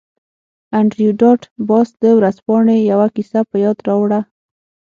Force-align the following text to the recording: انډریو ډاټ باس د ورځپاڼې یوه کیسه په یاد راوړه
انډریو 0.77 1.11
ډاټ 1.21 1.41
باس 1.69 1.89
د 2.03 2.03
ورځپاڼې 2.17 2.77
یوه 2.91 3.07
کیسه 3.15 3.39
په 3.49 3.55
یاد 3.63 3.77
راوړه 3.87 4.19